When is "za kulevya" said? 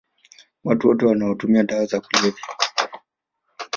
1.85-2.43